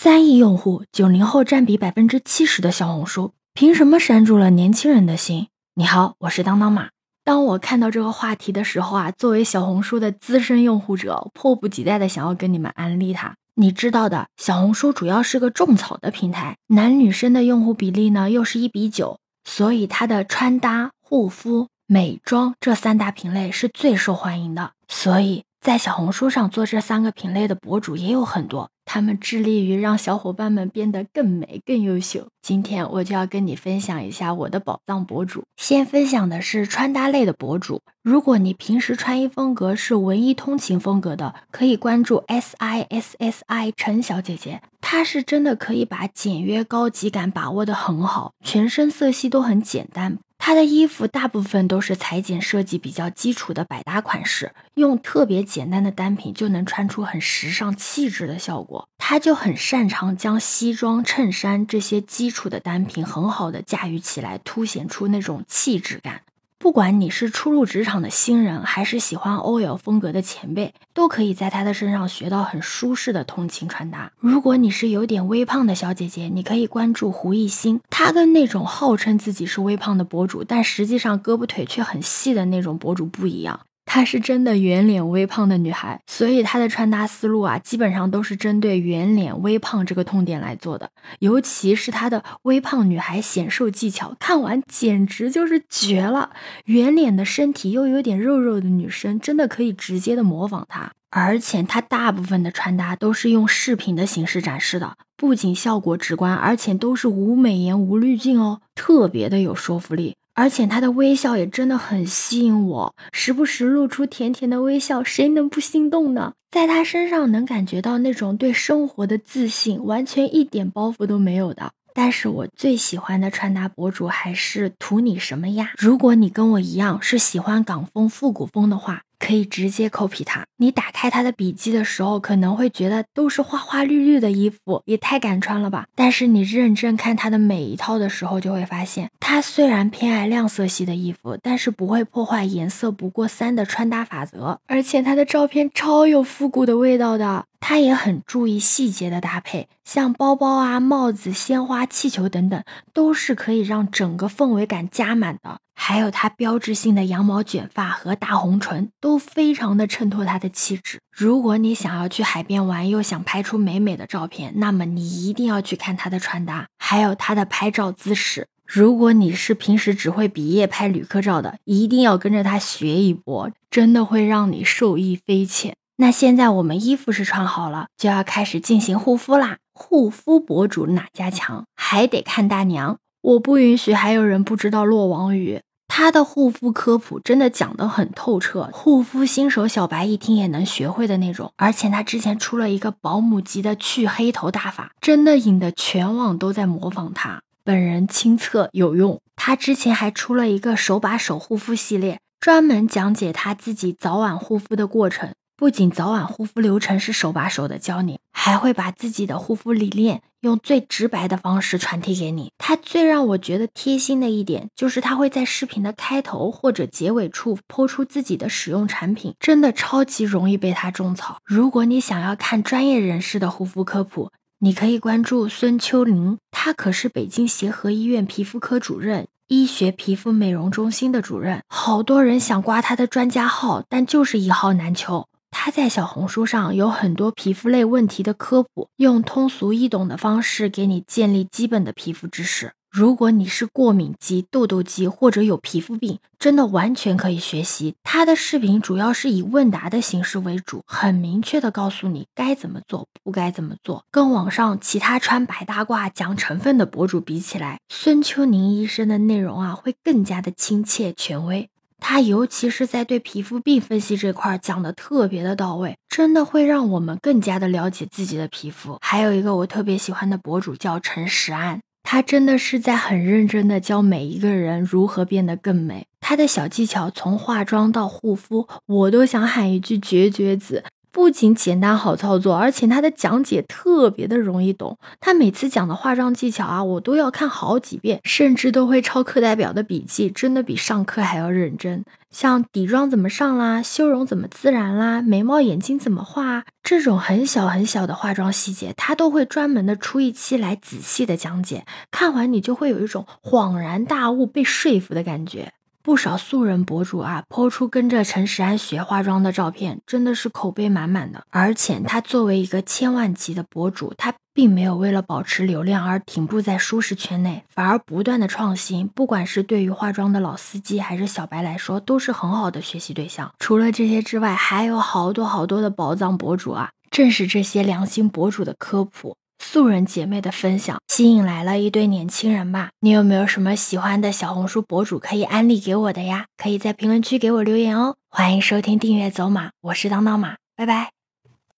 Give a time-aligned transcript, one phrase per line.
[0.00, 5.48] 三亿用户，九零后占比百分之七十的小红书，凭什么拴住了年轻人的心？
[5.74, 6.90] 你好，我是当当马。
[7.24, 13.34] 当我看到这个话题的时候啊，作为小红书的资深用户者，迫不及待的想要跟你们安利它。
[13.56, 24.70] 你知道的，小红书主要是个种草的平台，男女生的用户比例呢又是一比九，所以它的穿搭、护肤、美妆这三大品类是最受欢迎的。
[24.86, 28.70] 所以在小红书上做这三个品类的博主也有很多。
[28.90, 32.26] 他们致力于让小伙伴们变得更美、更优秀。
[32.40, 35.44] 今天我就要跟你分享一下我的宝藏博主。
[35.58, 37.82] 先分享的是穿搭类的博主。
[38.02, 44.62] 如果你平时穿衣风格是文艺通勤风格的，可以关注 S I S S I 陈小姐姐。
[44.80, 50.16] 她是真的可以把简约高级感把握的很好，全身色系都很简单。
[50.38, 58.88] 她的衣服大部分都是裁剪设计比较基础的百搭款式，用特别简单的单品就能穿出很时尚气质的效果。
[58.96, 66.22] 她就很擅长将西装、衬衫这些基础的单品很好的驾驭起来，凸显出那种气质感。
[66.60, 74.10] 不管你是初入职场的新人，还是喜欢 OL 风格的前辈，都可以在他的身上学到很舒适的通勤穿搭。
[74.18, 83.60] 如果你是有点微胖的小姐姐，你可以关注胡艺昕，她跟那种号称自己是微胖的博主，但实际上胳膊腿却很细的那种博主不一样。
[83.90, 90.90] 她是真的圆脸微胖的女孩，所以她的穿搭思路啊，基本上都是针对圆脸微胖这个痛点来做的。
[91.20, 96.30] 尤其是她的微胖女孩显瘦技巧，看完简直就是绝了。
[96.66, 100.92] 圆脸的身体又有点肉肉的女生，真的可以直接的模仿她。
[101.10, 110.14] 而且她大部分的穿搭都是用视频的形式展示的，不仅效果直观，而且都是无美颜无滤镜哦，特别的有说服力。
[110.38, 116.34] 而且他的微笑也真的很吸引我，时不时露出甜甜的微笑，谁能不心动呢？
[116.48, 121.72] 在他身上能感觉到那种对生活的自信，完全一点包袱都没有的。
[121.92, 125.72] 但是我最喜欢的穿搭博主还是图你什么呀？
[125.76, 129.02] 如果你跟我一样是喜欢港风复古风的话。
[129.18, 130.44] 可以直接 copy 他。
[130.58, 135.86] 你打开他的笔记的时候，可能会觉得都是花花绿绿的衣服，也太敢穿了吧。
[135.94, 144.60] 但是你认真看他的每一套的时候，就会发现，他虽然偏爱亮色系的衣服，但是不会破坏颜色不过三的穿搭法则。
[144.66, 147.44] 而且他的照片超有复古的味道的。
[147.60, 152.62] 他也很注意细节的搭配，像包包啊、帽子、鲜花、气球等等，
[152.92, 155.58] 都是可以让整个氛围感加满的。
[155.80, 160.98] 还有她标志性的羊毛卷发和大红唇，都非常的衬托她的气质。
[161.10, 168.48] 如果你想要去海边玩，又想拍出美美的照片，那么你一定要去看她的穿搭，还有她的拍照姿势。
[168.66, 175.76] 如果你是平时只会毕业拍旅客照的，一定要跟着她学一波，真的会让你受益匪浅。
[175.96, 179.58] 那现在我们衣服是穿好了，就要开始进行护肤啦。
[179.72, 182.98] 护肤博主哪家强，还得看大娘。
[183.20, 185.60] 我不允许还有人不知道洛王语。
[185.88, 191.52] 他的护肤科普真的讲得很透彻，护肤新手小白一听也能学会的那种。
[191.56, 197.40] 而且他之前出了一个保姆级的去黑头大法，真的引得全网都在模仿他。
[197.64, 199.20] 本人亲测有用。
[199.34, 205.32] 他之前还出了一个手把手护肤系列，专门讲解他自己早晚护肤的过程。
[205.58, 212.52] 不仅早晚护肤流程是手把手的教你，还会把自己的护肤理念用最直白的方式传递给你。
[212.58, 221.38] 他最让我觉得贴心的一点，就是他会在视频的开头或者结尾处抛出自己的使用产品，真的超级容易被他种草。
[221.44, 224.30] 如果你想要看专业人士的护肤科普，
[224.60, 235.26] 你可以关注孙秋玲，她可是北京协和医院皮肤科主任、医学皮肤美容中心的主任，好多人想挂她的专家号，但就是一号难求。
[235.68, 242.72] 他在小红书上有很多皮肤类问题的科普，用通俗易懂的方式给你建立基本的皮肤知识。
[242.90, 247.96] 如果你是过敏肌、痘痘肌或者有皮肤病，真的完全可以学习。
[248.02, 254.06] 他的视频主要是以问答的形式为主，很明确的告诉你该怎么做，不该怎么做。
[254.10, 261.68] 跟网上其他穿白大褂讲成分的博主比起来，孙秋宁医生的内容啊会更加的亲切权威。
[261.98, 268.98] 他尤其是在对皮肤病分析这块讲的特别的到位，真的会让我们更加的了解自己的皮肤。
[269.00, 276.06] 还有一个我特别喜欢的博主叫陈实安，他真的是在很认真的教每一个人如何变得更美。
[276.20, 280.84] 他的小技巧从化妆到护肤，我都想喊一句绝绝子。
[281.18, 284.96] 不仅简单好操作，而且他的讲解特别的容易懂。
[285.18, 292.04] 他每次讲的化妆技巧啊，我都要看好几遍，甚至都会抄课代表的笔记，真的比上课还要认真。
[292.30, 301.84] 像底妆怎么上啦，修容怎么自然啦，眉毛眼睛怎么画，这种很小很小的化妆细节，他都会专门的出一期来仔细的讲解。
[302.12, 305.72] 看完你就会有一种恍然大悟、被说服的感觉。
[306.08, 311.44] 不少素人博主啊，抛出跟着陈时安学化妆的照片，真的是口碑满满的。
[311.50, 319.06] 而且他作为一个千万级的博主，他并没有为了保持流量而停步在舒适圈内，反而不断的创新。
[319.08, 323.52] 不管是对于化妆的老司机还是小白来说，都是很好的学习对象。
[323.58, 326.88] 除了这些之外，还有好多好多的宝藏博主啊！
[327.10, 329.36] 正是这些良心博主的科普。
[329.58, 332.90] 素人姐妹的分享吸引来了一堆年轻人吧？
[333.00, 336.46] 你有没有什么喜欢的小红书博主可以安利给我的呀？
[336.56, 338.16] 可以在评论区给我留言哦。
[338.30, 341.17] 欢迎收听订阅走马，我是当当马，拜拜。